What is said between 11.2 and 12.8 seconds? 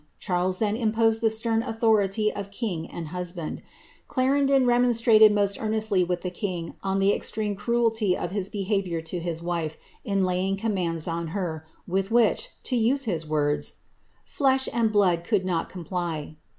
her, with which, to